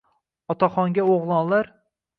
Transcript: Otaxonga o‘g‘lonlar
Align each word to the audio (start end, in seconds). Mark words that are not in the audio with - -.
Otaxonga 0.53 1.07
o‘g‘lonlar 1.19 1.75